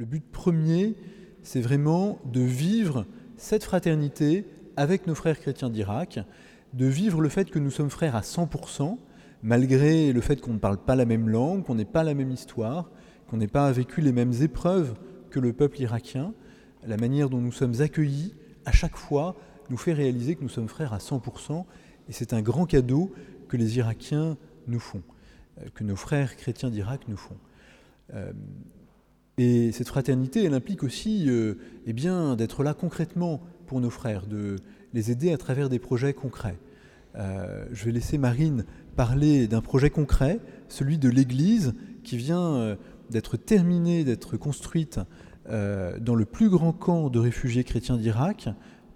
Le 0.00 0.06
but 0.06 0.24
premier, 0.24 0.94
c'est 1.42 1.60
vraiment 1.60 2.20
de 2.24 2.40
vivre 2.40 3.04
cette 3.36 3.64
fraternité 3.64 4.46
avec 4.78 5.06
nos 5.06 5.14
frères 5.14 5.38
chrétiens 5.38 5.68
d'Irak, 5.68 6.20
de 6.72 6.86
vivre 6.86 7.20
le 7.20 7.28
fait 7.28 7.50
que 7.50 7.58
nous 7.58 7.70
sommes 7.70 7.90
frères 7.90 8.16
à 8.16 8.22
100%, 8.22 8.96
malgré 9.42 10.14
le 10.14 10.22
fait 10.22 10.40
qu'on 10.40 10.54
ne 10.54 10.58
parle 10.58 10.78
pas 10.78 10.96
la 10.96 11.04
même 11.04 11.28
langue, 11.28 11.64
qu'on 11.64 11.74
n'ait 11.74 11.84
pas 11.84 12.02
la 12.02 12.14
même 12.14 12.30
histoire, 12.30 12.90
qu'on 13.28 13.36
n'ait 13.36 13.46
pas 13.46 13.70
vécu 13.72 14.00
les 14.00 14.12
mêmes 14.12 14.32
épreuves 14.40 14.94
que 15.28 15.38
le 15.38 15.52
peuple 15.52 15.82
irakien, 15.82 16.32
la 16.86 16.96
manière 16.96 17.28
dont 17.28 17.42
nous 17.42 17.52
sommes 17.52 17.82
accueillis 17.82 18.34
à 18.64 18.72
chaque 18.72 18.96
fois 18.96 19.36
nous 19.68 19.76
fait 19.76 19.92
réaliser 19.92 20.34
que 20.34 20.42
nous 20.42 20.48
sommes 20.48 20.68
frères 20.68 20.94
à 20.94 20.98
100%, 20.98 21.66
et 22.08 22.12
c'est 22.12 22.32
un 22.32 22.40
grand 22.40 22.64
cadeau 22.64 23.12
que 23.48 23.58
les 23.58 23.76
Irakiens 23.76 24.38
nous 24.66 24.80
font, 24.80 25.02
euh, 25.58 25.66
que 25.74 25.84
nos 25.84 25.96
frères 25.96 26.38
chrétiens 26.38 26.70
d'Irak 26.70 27.02
nous 27.06 27.18
font. 27.18 27.36
Euh, 28.14 28.32
et 29.40 29.72
cette 29.72 29.88
fraternité, 29.88 30.44
elle 30.44 30.54
implique 30.54 30.82
aussi 30.82 31.24
euh, 31.28 31.54
eh 31.86 31.92
bien, 31.92 32.36
d'être 32.36 32.62
là 32.62 32.74
concrètement 32.74 33.40
pour 33.66 33.80
nos 33.80 33.90
frères, 33.90 34.26
de 34.26 34.56
les 34.92 35.10
aider 35.10 35.32
à 35.32 35.38
travers 35.38 35.68
des 35.68 35.78
projets 35.78 36.12
concrets. 36.12 36.58
je 37.14 37.84
vais 37.84 37.92
laisser 37.92 38.18
Marine 38.18 38.64
parler 38.96 39.46
d'un 39.46 39.60
projet 39.60 39.90
concret, 39.90 40.40
celui 40.68 40.98
de 40.98 41.08
l'Église, 41.08 41.74
qui 42.02 42.16
vient 42.16 42.76
d'être 43.08 43.36
terminée, 43.36 44.02
d'être 44.02 44.36
construite 44.36 44.98
dans 45.48 46.14
le 46.16 46.24
plus 46.24 46.50
grand 46.50 46.72
camp 46.72 47.08
de 47.08 47.20
réfugiés 47.20 47.62
chrétiens 47.62 47.96
d'Irak, 47.96 48.48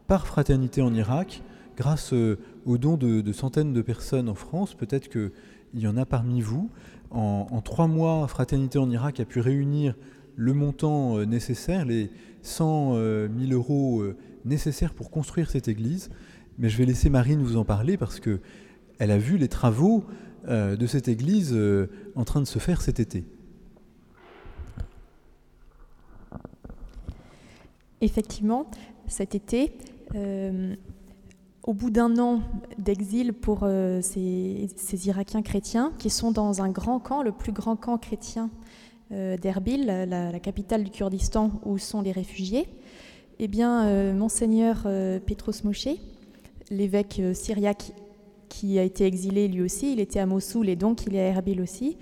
par 0.06 0.26
Fraternité 0.26 0.82
en 0.82 0.92
Irak, 0.92 1.42
grâce 1.76 2.12
euh, 2.12 2.38
aux 2.66 2.78
dons 2.78 2.96
de, 2.96 3.32
centaines 3.32 3.72
de 3.72 3.82
personnes 3.82 4.28
en 4.28 4.34
France. 4.34 4.74
Peut-être 4.74 5.08
qu'il 5.08 5.30
y 5.74 5.86
en 5.86 5.96
a 5.96 6.04
parmi 6.04 6.40
vous. 6.40 6.70
En, 7.10 7.60
trois 7.60 7.86
mois, 7.86 8.26
Fraternité 8.26 8.78
en 8.78 8.90
Irak 8.90 9.20
a 9.20 9.24
pu 9.24 9.38
réunir 9.38 9.94
le 10.36 10.52
montant 10.52 11.18
euh, 11.18 11.24
nécessaire, 11.24 11.84
les 11.84 12.10
100 12.42 12.92
000 12.92 12.98
euh, 12.98 13.28
euros 13.50 14.04
nécessaires 14.44 14.94
pour 14.94 15.10
construire 15.10 15.50
cette 15.50 15.68
église. 15.68 16.10
Mais 16.58 16.68
je 16.68 16.78
vais 16.78 16.84
laisser 16.84 17.10
Marine 17.10 17.42
vous 17.42 17.56
en 17.56 17.64
parler 17.64 17.96
parce 17.96 18.20
qu'elle 18.20 19.10
a 19.10 19.18
vu 19.18 19.38
les 19.38 19.48
travaux 19.48 20.04
de 20.46 20.86
cette 20.86 21.08
église 21.08 21.58
en 22.14 22.24
train 22.24 22.42
de 22.42 22.46
se 22.46 22.58
faire 22.58 22.82
cet 22.82 23.00
été. 23.00 23.24
Effectivement, 28.02 28.66
cet 29.08 29.34
été, 29.34 29.72
euh, 30.14 30.74
au 31.62 31.72
bout 31.72 31.90
d'un 31.90 32.18
an 32.18 32.42
d'exil 32.78 33.32
pour 33.32 33.60
euh, 33.62 34.00
ces, 34.02 34.68
Irakiens 35.06 35.42
chrétiens 35.42 35.92
qui 35.98 36.10
sont 36.10 36.30
dans 36.30 36.60
un 36.60 36.68
grand 36.68 37.00
camp, 37.00 37.22
le 37.22 37.32
plus 37.32 37.52
grand 37.52 37.76
camp 37.76 37.96
chrétien 37.96 38.44
euh, 38.46 38.93
d'Erbil, 39.40 39.86
la, 39.86 40.38
capitale 40.40 40.84
du 40.84 40.90
Kurdistan 40.90 41.50
où 41.64 41.78
sont 41.78 42.02
les 42.02 42.12
réfugiés, 42.12 42.66
eh 43.38 43.48
bien, 43.48 44.12
monseigneur 44.12 44.82
Petros 45.26 45.52
Moshe, 45.64 45.88
l'évêque 46.70 47.20
syriaque 47.32 47.92
qui 48.48 48.78
a 48.78 48.82
été 48.82 49.04
exilé 49.04 49.48
lui 49.48 49.62
aussi, 49.62 49.92
il 49.92 50.00
était 50.00 50.20
à 50.20 50.26
Mossoul 50.26 50.68
et 50.68 50.76
donc 50.76 51.06
il 51.06 51.16
est 51.16 51.20
à 51.20 51.28
Erbil 51.28 51.60
aussi, 51.60 51.96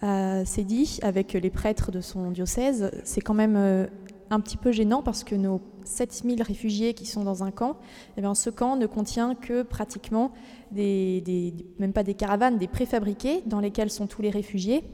s'est 0.00 0.64
dit 0.64 0.98
avec 1.02 1.32
les 1.32 1.50
prêtres 1.50 1.90
de 1.90 2.00
son 2.00 2.30
diocèse, 2.30 2.90
c'est 3.04 3.20
quand 3.20 3.34
même 3.34 3.88
un 4.30 4.40
petit 4.40 4.56
peu 4.56 4.72
gênant 4.72 5.02
parce 5.02 5.24
que 5.24 5.34
nos 5.34 5.60
7000 5.84 6.42
réfugiés 6.42 6.94
qui 6.94 7.04
sont 7.04 7.24
dans 7.24 7.42
un 7.42 7.50
camp, 7.50 7.76
eh 8.16 8.20
bien, 8.20 8.34
ce 8.34 8.48
camp 8.48 8.76
ne 8.76 8.86
contient 8.86 9.34
que 9.34 9.62
pratiquement, 9.62 10.32
des, 10.70 11.52
même 11.78 11.92
pas 11.92 12.04
des 12.04 12.14
caravanes, 12.14 12.58
des 12.58 12.68
préfabriqués 12.68 13.42
dans 13.46 13.60
lesquels 13.60 13.90
sont 13.90 14.06
tous 14.06 14.22
les 14.22 14.30
réfugiés, 14.30 14.84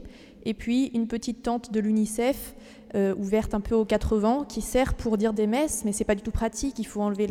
et 0.47 0.53
puis 0.53 0.85
une 0.93 1.07
petite 1.07 1.43
tente 1.43 1.73
de 1.73 1.79
l'UNICEF 1.81 2.55
euh, 2.95 3.13
ouverte 3.15 3.53
un 3.53 3.59
peu 3.59 3.75
aux 3.75 3.83
80 3.83 4.45
qui 4.47 4.61
sert 4.61 4.93
pour 4.93 5.17
dire 5.17 5.33
des 5.33 5.45
messes, 5.45 5.83
mais 5.83 5.91
c'est 5.91 6.05
pas 6.05 6.15
du 6.15 6.21
tout 6.21 6.31
pratique, 6.31 6.79
il 6.79 6.87
faut 6.87 7.01
enlever 7.01 7.27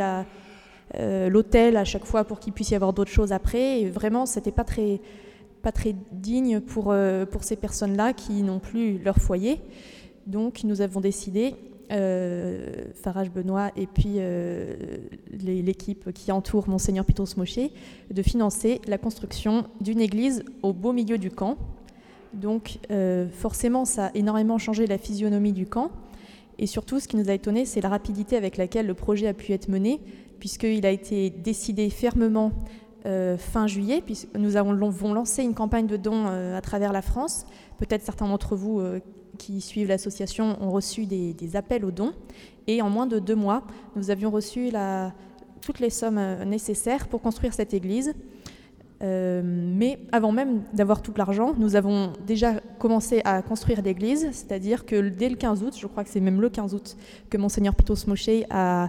euh, 0.94 1.30
l'hôtel 1.30 1.78
à 1.78 1.84
chaque 1.84 2.04
fois 2.04 2.24
pour 2.24 2.38
qu'il 2.38 2.52
puisse 2.52 2.70
y 2.70 2.74
avoir 2.74 2.92
d'autres 2.92 3.10
choses 3.10 3.32
après, 3.32 3.80
et 3.80 3.88
vraiment 3.88 4.26
c'était 4.26 4.52
pas 4.52 4.64
très, 4.64 5.00
pas 5.62 5.72
très 5.72 5.96
digne 6.12 6.60
pour, 6.60 6.92
euh, 6.92 7.24
pour 7.24 7.42
ces 7.42 7.56
personnes-là 7.56 8.12
qui 8.12 8.42
n'ont 8.42 8.58
plus 8.58 8.98
leur 8.98 9.16
foyer. 9.16 9.62
Donc 10.26 10.62
nous 10.64 10.82
avons 10.82 11.00
décidé 11.00 11.54
Farage 11.88 13.30
Benoît 13.30 13.70
et 13.76 13.86
puis 13.86 14.18
l'équipe 15.32 16.12
qui 16.12 16.32
entoure 16.32 16.68
Monseigneur 16.68 17.04
Petros 17.04 17.28
Moshe, 17.36 17.60
de 18.10 18.22
financer 18.22 18.80
la 18.88 18.98
construction 18.98 19.68
d'une 19.80 20.00
église 20.00 20.42
au 20.62 20.72
beau 20.72 20.92
milieu 20.92 21.16
du 21.16 21.30
camp. 21.30 21.56
Donc 22.36 22.78
euh, 22.90 23.28
forcément, 23.28 23.84
ça 23.84 24.06
a 24.06 24.10
énormément 24.14 24.58
changé 24.58 24.86
la 24.86 24.98
physionomie 24.98 25.52
du 25.52 25.66
camp. 25.66 25.90
Et 26.58 26.66
surtout, 26.66 27.00
ce 27.00 27.08
qui 27.08 27.16
nous 27.16 27.28
a 27.28 27.34
étonné, 27.34 27.64
c'est 27.64 27.80
la 27.80 27.88
rapidité 27.88 28.36
avec 28.36 28.56
laquelle 28.56 28.86
le 28.86 28.94
projet 28.94 29.26
a 29.26 29.34
pu 29.34 29.52
être 29.52 29.68
mené, 29.68 30.00
puisqu'il 30.38 30.86
a 30.86 30.90
été 30.90 31.30
décidé 31.30 31.90
fermement 31.90 32.52
fin 33.38 33.68
juillet, 33.68 34.02
nous 34.36 34.56
avons 34.56 34.72
lancé 34.72 35.44
une 35.44 35.54
campagne 35.54 35.86
de 35.86 35.96
dons 35.96 36.26
à 36.26 36.60
travers 36.60 36.92
la 36.92 37.02
France. 37.02 37.46
Peut-être 37.78 38.02
certains 38.02 38.26
d'entre 38.26 38.56
vous 38.56 38.80
qui 39.36 39.60
suivent 39.60 39.88
l'association 39.88 40.56
ont 40.60 40.70
reçu 40.70 41.06
des, 41.06 41.56
appels 41.56 41.84
aux 41.84 41.90
dons. 41.90 42.12
Et 42.66 42.82
en 42.82 42.90
moins 42.90 43.06
de 43.06 43.18
deux 43.18 43.36
mois, 43.36 43.62
nous 43.94 44.10
avions 44.10 44.30
reçu 44.30 44.72
toutes 45.60 45.80
les 45.80 45.90
sommes 45.90 46.18
euh, 46.18 46.44
nécessaires 46.44 47.08
pour 47.08 47.20
construire 47.20 47.52
cette 47.52 47.74
église. 47.74 48.14
Euh, 49.02 49.42
mais 49.44 49.98
avant 50.10 50.32
même 50.32 50.62
d'avoir 50.72 51.02
tout 51.02 51.12
l'argent, 51.16 51.54
nous 51.58 51.76
avons 51.76 52.12
déjà 52.26 52.60
commencé 52.78 53.20
à 53.24 53.42
construire 53.42 53.82
l'église, 53.82 54.28
c'est-à-dire 54.32 54.86
que 54.86 55.08
dès 55.08 55.28
le 55.28 55.36
15 55.36 55.62
août, 55.62 55.74
je 55.78 55.86
crois 55.86 56.02
que 56.02 56.10
c'est 56.10 56.20
même 56.20 56.40
le 56.40 56.48
15 56.48 56.74
août, 56.74 56.96
que 57.28 57.36
Monseigneur 57.36 57.74
Pitos 57.74 58.06
Moshe 58.06 58.30
a, 58.50 58.88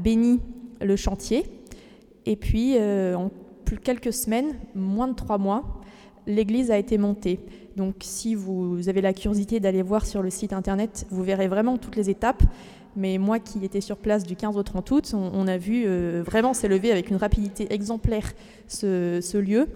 béni 0.00 0.40
le 0.80 0.96
chantier. 0.96 1.46
Et 2.26 2.36
puis, 2.36 2.76
euh, 2.76 3.16
en 3.16 3.30
quelques 3.82 4.12
semaines, 4.12 4.54
moins 4.74 5.08
de 5.08 5.14
trois 5.14 5.38
mois, 5.38 5.80
l'église 6.26 6.70
a 6.70 6.78
été 6.78 6.98
montée. 6.98 7.40
Donc 7.76 7.96
si 8.00 8.34
vous 8.34 8.88
avez 8.88 9.00
la 9.00 9.12
curiosité 9.12 9.60
d'aller 9.60 9.82
voir 9.82 10.06
sur 10.06 10.22
le 10.22 10.30
site 10.30 10.52
internet, 10.52 11.06
vous 11.10 11.22
verrez 11.22 11.48
vraiment 11.48 11.76
toutes 11.76 11.96
les 11.96 12.10
étapes. 12.10 12.42
Mais 12.96 13.18
moi 13.18 13.38
qui 13.38 13.64
étais 13.64 13.80
sur 13.80 13.96
place 13.96 14.24
du 14.24 14.36
15 14.36 14.56
au 14.56 14.62
30 14.62 14.90
août, 14.90 15.14
on, 15.14 15.46
a 15.46 15.56
vu 15.56 15.84
euh, 15.86 16.22
vraiment 16.24 16.54
s'élever 16.54 16.90
avec 16.90 17.10
une 17.10 17.16
rapidité 17.16 17.72
exemplaire 17.72 18.32
ce, 18.66 19.38
lieu. 19.38 19.68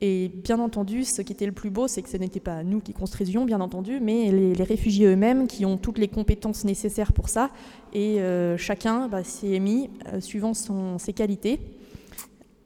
Et 0.00 0.28
bien 0.42 0.58
entendu, 0.58 1.04
ce 1.04 1.22
qui 1.22 1.32
était 1.32 1.46
le 1.46 1.52
plus 1.52 1.70
beau, 1.70 1.86
c'est 1.86 2.02
que 2.02 2.08
ce 2.08 2.16
n'était 2.16 2.40
pas 2.40 2.64
nous 2.64 2.80
qui 2.80 2.92
construisions, 2.92 3.44
bien 3.44 3.60
entendu, 3.60 4.00
mais 4.00 4.32
les, 4.32 4.64
réfugiés 4.64 5.06
eux-mêmes 5.06 5.46
qui 5.46 5.64
ont 5.64 5.76
toutes 5.76 5.98
les 5.98 6.08
compétences 6.08 6.64
nécessaires 6.64 7.12
pour 7.12 7.28
ça. 7.28 7.50
Et 7.92 8.20
euh, 8.20 8.56
chacun 8.56 9.06
bah, 9.06 9.22
s'y 9.22 9.54
est 9.54 9.60
mis 9.60 9.90
euh, 10.12 10.20
suivant 10.20 10.52
ses 10.54 11.12
qualités. 11.12 11.60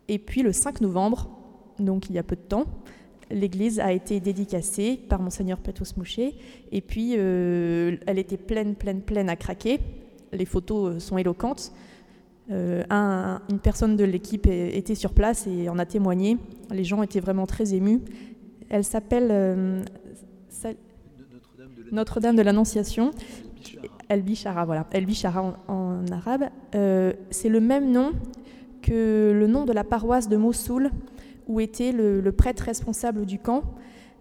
Et 0.08 0.18
puis 0.18 0.42
le 0.42 0.52
5 0.52 0.80
novembre, 0.80 1.28
donc 1.78 2.08
il 2.08 2.14
y 2.14 2.18
a 2.18 2.22
peu 2.22 2.36
de 2.36 2.40
temps, 2.40 2.64
l'église 3.30 3.80
a 3.80 3.92
été 3.92 4.20
dédicacée 4.20 5.00
par 5.08 5.20
monseigneur 5.20 5.58
Petrus 5.58 5.96
Mouché 5.96 6.34
et 6.72 6.80
puis 6.80 7.14
euh, 7.16 7.96
elle 8.06 8.18
était 8.18 8.36
pleine, 8.36 8.74
pleine, 8.74 9.00
pleine 9.00 9.28
à 9.28 9.36
craquer. 9.36 9.80
Les 10.32 10.44
photos 10.44 10.96
euh, 10.96 10.98
sont 10.98 11.18
éloquentes. 11.18 11.72
Euh, 12.50 12.84
une 13.50 13.58
personne 13.58 13.96
de 13.96 14.04
l'équipe 14.04 14.46
était 14.46 14.94
sur 14.94 15.12
place 15.12 15.46
et 15.48 15.68
en 15.68 15.78
a 15.78 15.86
témoigné. 15.86 16.38
Les 16.70 16.84
gens 16.84 17.02
étaient 17.02 17.20
vraiment 17.20 17.46
très 17.46 17.74
émus. 17.74 18.00
Elle 18.68 18.84
s'appelle 18.84 19.84
Notre-Dame 21.90 22.36
de 22.36 22.42
l'Annonciation. 22.42 23.10
El 24.08 24.22
Bishara, 24.22 24.64
voilà. 24.64 24.86
El 24.92 25.06
Bishara 25.06 25.56
en, 25.66 26.06
arabe. 26.12 26.44
C'est 27.30 27.48
le 27.48 27.58
même 27.58 27.90
nom 27.90 28.12
que 28.80 29.32
le 29.34 29.46
nom 29.48 29.64
de 29.64 29.72
la 29.72 29.82
paroisse 29.82 30.28
de 30.28 30.36
Mossoul 30.36 30.92
où 31.46 31.60
était 31.60 31.92
le, 31.92 32.30
prêtre 32.32 32.64
responsable 32.64 33.24
du 33.26 33.38
camp. 33.38 33.62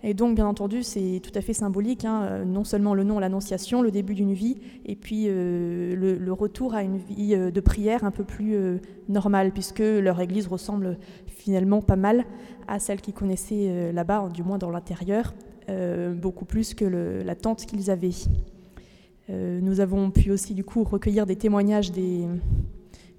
Et 0.04 0.14
donc, 0.14 0.36
bien 0.36 0.46
entendu, 0.46 0.84
c'est 0.84 1.20
tout 1.24 1.32
à 1.34 1.42
fait 1.42 1.54
symbolique, 1.54 2.06
hein, 2.06 2.24
euh, 2.24 2.46
non 2.46 2.64
seulement 2.64 2.94
le 2.94 3.04
nom, 3.04 3.18
l'annonciation, 3.18 3.82
le 3.82 3.90
début 3.90 4.14
d'une 4.14 4.34
vie, 4.34 4.58
et 4.86 4.96
puis 4.96 5.26
euh, 5.28 5.96
le, 5.96 6.32
retour 6.32 6.76
à 6.76 6.84
une 6.84 6.98
vie 6.98 7.34
euh, 7.34 7.50
de 7.50 7.60
prière 7.60 8.04
un 8.04 8.12
peu 8.12 8.24
plus 8.24 8.56
normale, 9.10 9.52
puisque 9.52 9.80
leur 9.80 10.20
église 10.22 10.48
ressemble 10.48 10.98
finalement 11.26 11.82
pas 11.82 11.96
mal 11.96 12.24
à 12.68 12.78
celle 12.78 13.02
qu'ils 13.02 13.16
connaissaient 13.16 13.92
là-bas, 13.92 14.30
du 14.34 14.44
moins 14.44 14.58
dans 14.58 14.70
l'intérieur, 14.70 15.34
beaucoup 16.16 16.46
plus 16.46 16.74
que 16.74 16.86
la 16.86 17.36
tente 17.36 17.66
qu'ils 17.66 17.90
avaient. 17.90 18.10
nous 19.30 19.80
avons 19.80 20.12
pu 20.12 20.32
aussi, 20.32 20.54
du 20.54 20.64
coup, 20.64 20.84
recueillir 20.84 21.26
des 21.26 21.36
témoignages 21.36 21.92
des, 21.92 22.28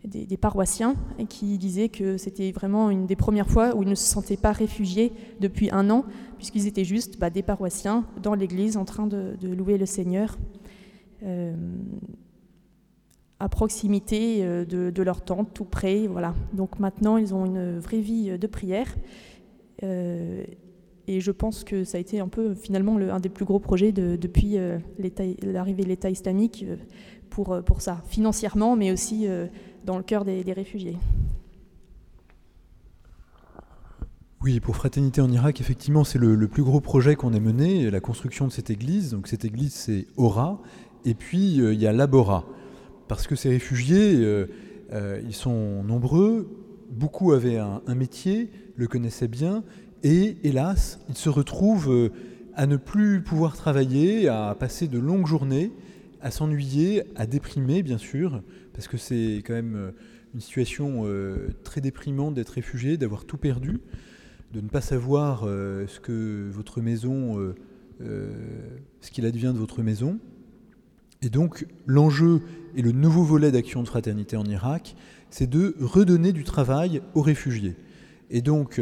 des, 0.06 0.36
paroissiens 0.36 0.94
qui 1.28 1.58
disaient 1.58 1.88
que 1.88 2.16
c'était 2.16 2.52
vraiment 2.52 2.90
une 2.90 3.06
des 3.06 3.16
premières 3.16 3.48
fois 3.48 3.74
où 3.74 3.82
ils 3.82 3.88
ne 3.88 3.94
se 3.94 4.06
sentaient 4.06 4.36
pas 4.36 4.52
réfugiés 4.52 5.12
depuis 5.40 5.70
un 5.70 5.90
an, 5.90 6.04
puisqu'ils 6.36 6.66
étaient 6.66 6.84
juste 6.84 7.18
bah, 7.18 7.30
des 7.30 7.42
paroissiens 7.42 8.04
dans 8.22 8.34
l'église 8.34 8.76
en 8.76 8.84
train 8.84 9.06
de, 9.06 9.36
louer 9.42 9.78
le 9.78 9.86
Seigneur 9.86 10.38
euh, 11.24 11.54
à 13.40 13.48
proximité 13.48 14.44
euh, 14.44 14.64
de, 14.64 15.02
leur 15.02 15.22
tente, 15.22 15.52
tout 15.52 15.64
près. 15.64 16.06
Voilà. 16.06 16.34
Donc 16.52 16.78
maintenant, 16.78 17.16
ils 17.16 17.34
ont 17.34 17.44
une 17.44 17.78
vraie 17.78 18.00
vie 18.00 18.38
de 18.38 18.46
prière. 18.46 18.96
Euh, 19.82 20.44
et 21.08 21.20
je 21.20 21.30
pense 21.30 21.62
que 21.62 21.84
ça 21.84 21.98
a 21.98 22.00
été 22.00 22.18
un 22.18 22.26
peu 22.26 22.54
finalement 22.54 22.98
le, 22.98 23.12
un 23.12 23.20
des 23.20 23.28
plus 23.28 23.44
gros 23.44 23.60
projets 23.60 23.92
depuis 23.92 24.56
l'arrivée 25.40 25.84
de 25.84 25.88
l'État 25.88 26.10
islamique 26.10 26.64
pour, 27.30 27.62
pour 27.64 27.80
ça, 27.80 28.02
financièrement, 28.06 28.76
mais 28.76 28.92
aussi 28.92 29.26
dans 29.84 29.96
le 29.96 30.02
cœur 30.02 30.24
des, 30.24 30.42
réfugiés. 30.52 30.96
Oui, 34.42 34.60
pour 34.60 34.76
Fraternité 34.76 35.20
en 35.20 35.30
Irak, 35.30 35.60
effectivement, 35.60 36.04
c'est 36.04 36.18
le, 36.18 36.48
plus 36.48 36.62
gros 36.62 36.80
projet 36.80 37.16
qu'on 37.16 37.32
ait 37.32 37.40
mené, 37.40 37.90
la 37.90 38.00
construction 38.00 38.46
de 38.46 38.52
cette 38.52 38.70
église. 38.70 39.10
Donc 39.10 39.28
cette 39.28 39.44
église, 39.44 39.72
c'est 39.74 40.06
Ora, 40.16 40.60
et 41.04 41.14
puis 41.14 41.56
il 41.56 41.74
y 41.74 41.86
a 41.86 41.92
Labora. 41.92 42.44
Parce 43.08 43.26
que 43.26 43.36
ces 43.36 43.48
réfugiés, 43.48 44.12
ils 44.92 45.34
sont 45.34 45.82
nombreux, 45.82 46.48
beaucoup 46.90 47.32
avaient 47.32 47.58
un, 47.58 47.94
métier, 47.94 48.50
le 48.76 48.86
connaissaient 48.86 49.28
bien, 49.28 49.62
et 50.02 50.36
hélas, 50.44 51.00
ils 51.08 51.16
se 51.16 51.28
retrouvent 51.28 51.90
euh, 51.90 52.12
à 52.54 52.66
ne 52.66 52.76
plus 52.76 53.22
pouvoir 53.22 53.56
travailler, 53.56 54.28
à 54.28 54.54
passer 54.58 54.88
de 54.88 54.98
longues 54.98 55.26
journées, 55.26 55.72
à 56.20 56.30
s'ennuyer, 56.30 57.02
à 57.14 57.26
déprimer 57.26 57.82
bien 57.82 57.98
sûr, 57.98 58.42
parce 58.72 58.88
que 58.88 58.96
c'est 58.96 59.42
quand 59.46 59.54
même 59.54 59.76
euh, 59.76 59.90
une 60.34 60.40
situation 60.40 61.02
euh, 61.04 61.48
très 61.64 61.80
déprimante 61.80 62.34
d'être 62.34 62.50
réfugié, 62.50 62.96
d'avoir 62.96 63.24
tout 63.24 63.38
perdu, 63.38 63.80
de 64.52 64.60
ne 64.60 64.68
pas 64.68 64.80
savoir 64.80 65.42
ce 65.42 66.00
que 66.00 66.48
votre 66.50 66.80
maison, 66.80 67.52
ce 68.00 69.10
qu'il 69.10 69.26
advient 69.26 69.50
de 69.52 69.58
votre 69.58 69.82
maison. 69.82 70.18
Et 71.20 71.28
donc 71.28 71.66
l'enjeu 71.84 72.42
et 72.76 72.80
le 72.80 72.92
nouveau 72.92 73.24
volet 73.24 73.50
d'action 73.50 73.82
de 73.82 73.88
fraternité 73.88 74.36
en 74.36 74.44
Irak, 74.44 74.94
c'est 75.30 75.50
de 75.50 75.74
redonner 75.80 76.32
du 76.32 76.44
travail 76.44 77.02
aux 77.14 77.22
réfugiés. 77.22 77.74
Et 78.30 78.40
donc, 78.40 78.80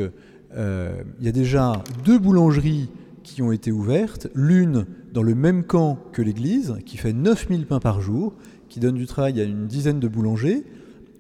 euh, 0.57 1.03
il 1.19 1.27
y 1.27 1.29
a 1.29 1.33
déjà 1.33 1.83
deux 2.05 2.19
boulangeries 2.19 2.91
qui 3.25 3.43
ont 3.43 3.51
été 3.51 3.73
ouvertes, 3.73 4.29
l'une 4.35 4.87
dans 5.13 5.25
le 5.25 5.35
même 5.35 5.65
camp 5.65 5.99
que 6.13 6.23
l'église, 6.23 6.77
qui 6.87 6.97
fait 6.97 7.13
9000 7.13 7.67
pains 7.67 7.81
par 7.81 8.01
jour, 8.01 8.35
qui 8.69 8.79
donne 8.79 8.95
du 8.95 9.07
travail 9.07 9.41
à 9.41 9.45
une 9.45 9.67
dizaine 9.67 9.99
de 9.99 10.07
boulangers, 10.07 10.65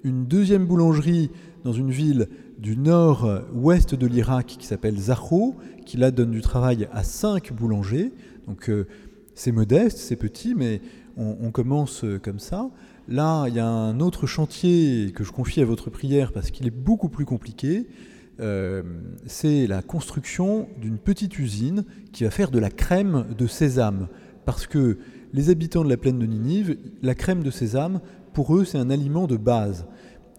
une 0.04 0.26
deuxième 0.26 0.66
boulangerie 0.66 1.30
dans 1.64 1.72
une 1.72 1.90
ville 1.90 2.28
du 2.58 2.76
nord-ouest 2.76 3.94
de 3.94 4.06
l'Irak 4.06 4.46
qui 4.46 4.66
s'appelle 4.66 4.98
Zahro, 4.98 5.56
qui 5.86 5.96
là 5.96 6.10
donne 6.10 6.30
du 6.30 6.42
travail 6.42 6.88
à 6.92 7.02
cinq 7.02 7.52
boulangers. 7.52 8.12
Donc 8.46 8.68
euh, 8.68 8.86
c'est 9.34 9.50
modeste, 9.50 9.98
c'est 9.98 10.16
petit, 10.16 10.54
mais 10.54 10.80
on, 11.16 11.50
commence 11.50 12.04
euh, 12.04 12.18
comme 12.18 12.38
ça. 12.38 12.70
Là, 13.08 13.46
il 13.48 13.54
y 13.54 13.60
a 13.60 13.66
un 13.66 14.00
autre 14.00 14.26
chantier 14.26 15.12
que 15.14 15.24
je 15.24 15.32
confie 15.32 15.60
à 15.60 15.64
votre 15.64 15.90
prière 15.90 16.32
parce 16.32 16.50
qu'il 16.50 16.66
est 16.66 16.74
beaucoup 16.74 17.08
plus 17.08 17.24
compliqué. 17.24 17.86
Euh, 18.40 18.82
c'est 19.26 19.66
la 19.66 19.82
construction 19.82 20.68
d'une 20.80 20.98
petite 20.98 21.38
usine 21.38 21.84
qui 22.12 22.24
va 22.24 22.30
faire 22.30 22.50
de 22.50 22.58
la 22.58 22.70
crème 22.70 23.26
de 23.36 23.46
sésame. 23.46 24.08
Parce 24.44 24.66
que 24.66 24.98
les 25.32 25.50
habitants 25.50 25.84
de 25.84 25.88
la 25.88 25.96
plaine 25.96 26.18
de 26.18 26.26
Ninive, 26.26 26.76
la 27.02 27.14
crème 27.14 27.42
de 27.42 27.50
sésame, 27.50 28.00
pour 28.32 28.56
eux, 28.56 28.64
c'est 28.64 28.78
un 28.78 28.90
aliment 28.90 29.26
de 29.26 29.36
base. 29.36 29.86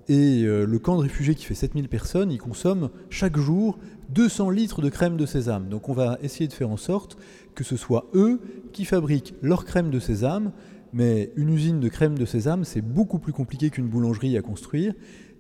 Et 0.07 0.43
euh, 0.43 0.65
le 0.65 0.79
camp 0.79 0.97
de 0.97 1.01
réfugiés 1.01 1.33
qui 1.33 1.45
fait 1.45 1.55
7000 1.55 1.89
personnes, 1.89 2.31
il 2.31 2.37
consomme 2.37 2.89
chaque 3.09 3.37
jour 3.37 3.79
200 4.09 4.51
litres 4.51 4.81
de 4.81 4.89
crème 4.89 5.17
de 5.17 5.25
sésame. 5.25 5.69
Donc 5.69 5.89
on 5.89 5.93
va 5.93 6.19
essayer 6.21 6.47
de 6.47 6.53
faire 6.53 6.69
en 6.69 6.77
sorte 6.77 7.17
que 7.55 7.63
ce 7.63 7.75
soit 7.75 8.05
eux 8.13 8.39
qui 8.71 8.85
fabriquent 8.85 9.33
leur 9.41 9.65
crème 9.65 9.89
de 9.89 9.99
sésame 9.99 10.51
mais 10.95 11.33
une 11.35 11.49
usine 11.49 11.81
de 11.81 11.89
crème 11.89 12.17
de 12.17 12.23
sésame, 12.23 12.63
c'est 12.63 12.81
beaucoup 12.81 13.19
plus 13.19 13.33
compliqué 13.33 13.69
qu'une 13.69 13.89
boulangerie 13.89 14.37
à 14.37 14.41
construire. 14.41 14.93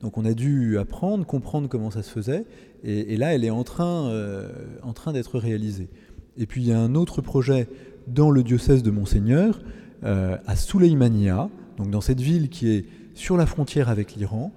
Donc 0.05 0.19
on 0.19 0.25
a 0.25 0.35
dû 0.35 0.77
apprendre, 0.77 1.25
comprendre 1.25 1.67
comment 1.67 1.89
ça 1.89 2.03
se 2.03 2.11
faisait. 2.11 2.45
Et, 2.83 3.17
là, 3.17 3.33
elle 3.33 3.43
est 3.43 3.49
en 3.49 3.63
train, 3.63 4.07
euh, 4.09 4.47
en 4.83 4.93
train 4.93 5.13
d'être 5.13 5.39
réalisée. 5.39 5.89
Et 6.37 6.45
puis 6.45 6.61
il 6.61 6.67
y 6.67 6.71
a 6.71 6.79
un 6.79 6.93
autre 6.93 7.21
projet 7.21 7.67
dans 8.05 8.29
le 8.29 8.43
diocèse 8.43 8.83
de 8.83 8.91
Monseigneur, 8.91 9.59
euh, 10.03 10.37
à 10.45 10.55
Souleymania, 10.55 11.49
donc 11.77 11.89
dans 11.89 12.01
cette 12.01 12.21
ville 12.21 12.49
qui 12.49 12.69
est 12.69 12.85
sur 13.15 13.35
la 13.35 13.47
frontière 13.47 13.89
avec 13.89 14.13
l'Iran, 14.13 14.53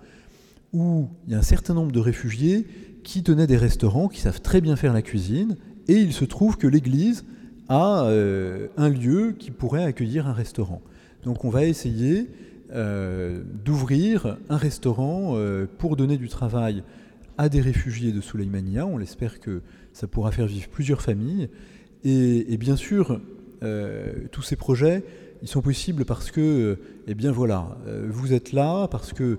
où 0.74 1.08
il 1.26 1.32
y 1.32 1.34
a 1.34 1.38
un 1.38 1.42
certain 1.42 1.72
nombre 1.72 1.92
de 1.92 2.00
réfugiés 2.00 2.66
qui 3.02 3.22
tenaient 3.22 3.46
des 3.46 3.56
restaurants, 3.56 4.08
qui 4.08 4.20
savent 4.20 4.42
très 4.42 4.60
bien 4.60 4.76
faire 4.76 4.92
la 4.92 5.00
cuisine, 5.00 5.56
et 5.88 5.94
il 5.94 6.12
se 6.12 6.26
trouve 6.26 6.58
que 6.58 6.66
l'Église 6.66 7.24
à 7.70 8.02
euh, 8.02 8.66
un 8.76 8.90
lieu 8.90 9.34
qui 9.38 9.50
pourrait 9.50 9.84
accueillir 9.84 10.26
un 10.26 10.34
restaurant. 10.34 10.82
Donc 11.24 11.46
on 11.46 11.48
va 11.48 11.64
essayer 11.64 12.28
euh, 12.72 13.42
d'ouvrir 13.64 14.36
un 14.48 14.56
restaurant 14.56 15.32
euh, 15.34 15.66
pour 15.78 15.96
donner 15.96 16.16
du 16.16 16.28
travail 16.28 16.82
à 17.36 17.48
des 17.48 17.60
réfugiés 17.60 18.12
de 18.12 18.20
Souleymania. 18.20 18.86
On 18.86 18.98
l'espère 18.98 19.40
que 19.40 19.62
ça 19.92 20.06
pourra 20.06 20.32
faire 20.32 20.46
vivre 20.46 20.68
plusieurs 20.68 21.02
familles. 21.02 21.48
Et, 22.04 22.56
bien 22.58 22.76
sûr, 22.76 23.20
tous 24.30 24.42
ces 24.42 24.56
projets, 24.56 25.02
ils 25.42 25.48
sont 25.48 25.60
possibles 25.60 26.04
parce 26.04 26.30
que, 26.30 26.78
eh 27.06 27.14
bien 27.14 27.32
voilà, 27.32 27.76
vous 28.08 28.32
êtes 28.32 28.52
là, 28.52 28.86
parce 28.88 29.12
que 29.12 29.38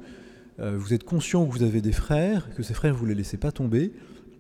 vous 0.58 0.94
êtes 0.94 1.06
conscient 1.06 1.46
que 1.46 1.52
vous 1.52 1.64
avez 1.64 1.82
des 1.82 1.94
frères, 1.94 2.54
que 2.54 2.64
ces 2.64 2.74
frères, 2.74 2.96
vous 2.96 3.06
ne 3.06 3.10
les 3.10 3.16
laissez 3.16 3.38
pas 3.38 3.52
tomber, 3.52 3.94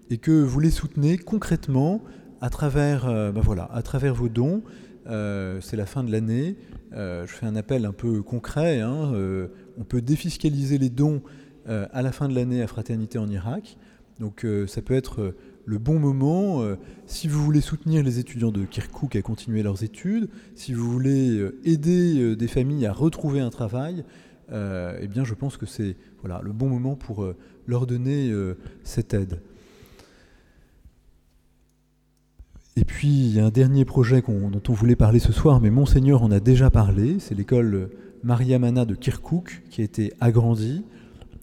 et 0.10 0.18
que 0.18 0.32
vous 0.32 0.60
les 0.60 0.72
soutenez 0.72 1.18
concrètement 1.18 2.02
à 2.42 2.50
travers, 2.50 3.08
euh, 3.08 3.32
ben 3.32 3.42
voilà, 3.42 3.70
à 3.74 3.82
travers 3.82 4.14
vos 4.14 4.30
dons. 4.30 4.64
Euh, 5.08 5.60
c'est 5.62 5.78
la 5.78 5.86
fin 5.86 6.04
de 6.04 6.12
l'année. 6.12 6.56
Euh, 6.94 7.28
je 7.28 7.34
fais 7.34 7.46
un 7.46 7.56
appel 7.56 7.86
un 7.86 7.92
peu 7.92 8.22
concret. 8.22 8.82
Hein, 8.82 9.14
on 9.78 9.84
peut 9.84 10.02
défiscaliser 10.02 10.78
les 10.78 10.90
dons 10.90 11.22
à 11.68 12.02
la 12.02 12.12
fin 12.12 12.28
de 12.28 12.34
l'année 12.34 12.64
à 12.64 12.68
Fraternité 12.68 13.20
en 13.20 13.30
Irak. 13.30 13.78
Donc 14.20 14.46
ça 14.68 14.82
peut 14.82 14.96
être 14.96 15.36
le 15.66 15.78
bon 15.78 16.00
moment. 16.00 16.64
si 17.06 17.28
vous 17.28 17.44
voulez 17.44 17.62
soutenir 17.62 18.04
les 18.04 18.18
étudiants 18.18 18.52
de 18.52 18.66
Kirkuk 18.66 19.16
à 19.16 19.22
continuer 19.22 19.62
leurs 19.62 19.84
études, 19.84 20.30
si 20.56 20.74
vous 20.74 20.90
voulez 20.90 21.48
aider 21.64 22.36
des 22.36 22.48
familles 22.48 22.88
à 22.88 22.92
retrouver 22.92 23.40
un 23.40 23.52
travail, 23.52 24.04
eh 24.52 25.08
bien 25.08 25.24
je 25.24 25.36
pense 25.36 25.58
que 25.58 25.68
c'est 25.68 25.96
voilà, 26.22 26.42
le 26.44 26.54
bon 26.54 26.70
moment 26.70 26.96
pour 26.96 27.26
leur 27.68 27.86
donner 27.86 28.34
cette 28.84 29.14
aide. 29.14 29.40
Et 32.80 32.86
puis, 32.86 33.10
il 33.10 33.36
y 33.36 33.42
a 33.42 33.46
un 33.46 33.50
dernier 33.50 33.84
projet 33.84 34.24
dont 34.26 34.62
on 34.70 34.74
voulait 34.74 34.96
parler 34.96 35.20
ce 35.20 35.34
soir, 35.34 35.60
mais 35.60 35.70
Monseigneur 35.70 36.24
en 36.24 36.31
a 36.31 36.40
déjà 36.40 36.70
parlé. 36.70 37.18
C'est 37.20 37.36
l'école 37.36 37.90
Mariamana 38.24 38.86
de 38.86 38.96
Kirkuk 38.96 39.64
qui 39.70 39.81
a 39.81 39.84
été 39.84 40.14
agrandie. 40.22 40.86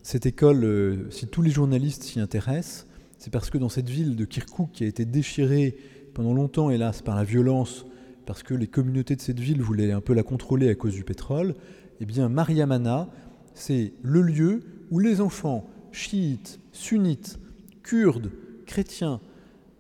Cette 0.03 0.25
école, 0.25 0.65
euh, 0.65 1.11
si 1.11 1.27
tous 1.27 1.43
les 1.43 1.51
journalistes 1.51 2.05
s'y 2.05 2.21
intéressent, 2.21 2.87
c'est 3.19 3.31
parce 3.31 3.51
que 3.51 3.59
dans 3.59 3.69
cette 3.69 3.91
ville 3.91 4.17
de 4.17 4.25
Kirkuk 4.25 4.71
qui 4.73 4.85
a 4.85 4.87
été 4.87 5.05
déchirée 5.05 5.77
pendant 6.15 6.33
longtemps, 6.33 6.71
hélas, 6.71 7.03
par 7.03 7.17
la 7.17 7.25
violence, 7.25 7.85
parce 8.25 8.43
que 8.43 8.55
les 8.55 8.67
communautés 8.67 9.15
de 9.15 9.21
cette 9.21 9.39
ville 9.39 9.61
voulaient 9.61 9.93
un 9.93 10.01
peu 10.01 10.15
la 10.15 10.23
contrôler 10.23 10.71
à 10.71 10.75
cause 10.75 10.95
du 10.95 11.05
pétrole, 11.05 11.55
eh 12.01 12.07
bien, 12.07 12.31
Mariamana, 12.31 13.11
c'est 13.53 13.93
le 14.03 14.23
lieu 14.23 14.63
où 14.91 15.01
les 15.01 15.21
enfants 15.21 15.69
chiites, 15.93 16.61
sunnites, 16.73 17.39
kurdes, 17.83 18.31
chrétiens 18.65 19.21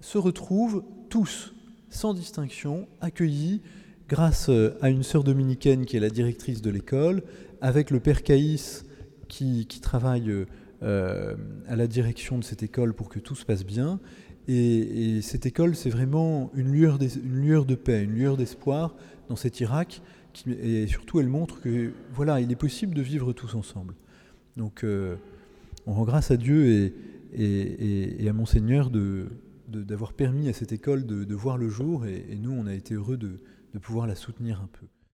se 0.06 0.18
retrouvent 0.18 0.84
tous, 1.08 1.52
sans 1.90 2.14
distinction, 2.14 2.86
accueillis 3.00 3.60
grâce 4.08 4.48
euh, 4.50 4.78
à 4.80 4.88
une 4.88 5.02
sœur 5.02 5.24
dominicaine 5.24 5.84
qui 5.84 5.96
est 5.96 6.00
la 6.00 6.10
directrice 6.10 6.62
de 6.62 6.70
l'école, 6.70 7.24
avec 7.60 7.90
le 7.90 7.98
père 7.98 8.22
Caïs 8.22 8.84
qui, 9.26 9.66
travaille 9.82 10.46
euh, 10.84 11.34
à 11.66 11.74
la 11.74 11.88
direction 11.88 12.38
de 12.38 12.44
cette 12.44 12.62
école 12.62 12.94
pour 12.94 13.08
que 13.08 13.18
tout 13.18 13.34
se 13.34 13.44
passe 13.44 13.66
bien. 13.66 13.98
Et, 14.46 15.20
cette 15.22 15.44
école, 15.44 15.74
c'est 15.74 15.90
vraiment 15.90 16.52
une 16.54 16.70
lueur, 16.70 17.00
une 17.02 17.40
lueur, 17.40 17.64
de 17.64 17.74
paix, 17.74 18.04
une 18.04 18.14
lueur 18.14 18.36
d'espoir 18.36 18.94
dans 19.28 19.34
cet 19.34 19.58
Irak. 19.58 20.02
et 20.46 20.86
surtout, 20.86 21.18
elle 21.18 21.28
montre 21.28 21.60
que 21.60 21.90
voilà, 22.14 22.40
il 22.40 22.52
est 22.52 22.56
possible 22.56 22.94
de 22.94 23.02
vivre 23.02 23.32
tous 23.32 23.56
ensemble. 23.56 23.94
Donc, 24.56 24.84
euh, 24.84 25.16
on 25.84 25.94
rend 25.94 26.04
grâce 26.04 26.30
à 26.30 26.36
Dieu 26.36 26.92
et, 27.34 28.22
et 28.22 28.28
à 28.28 28.32
Monseigneur 28.32 28.88
de, 28.88 29.26
d'avoir 29.68 30.12
permis 30.12 30.48
à 30.48 30.52
cette 30.52 30.72
école 30.72 31.06
de, 31.06 31.34
voir 31.34 31.58
le 31.58 31.68
jour 31.68 32.06
et, 32.06 32.36
nous, 32.36 32.52
on 32.52 32.66
a 32.66 32.74
été 32.74 32.94
heureux 32.94 33.16
de 33.16 33.40
pouvoir 33.80 34.06
la 34.06 34.14
soutenir 34.14 34.60
un 34.60 34.68
peu. 34.68 34.86